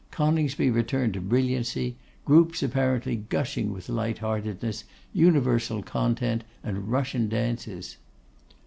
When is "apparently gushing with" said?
2.63-3.87